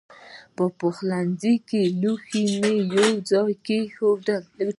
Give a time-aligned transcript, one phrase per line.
[0.55, 1.53] د پخلنځي
[2.01, 4.43] لوښي مې یو ځای کېښودل.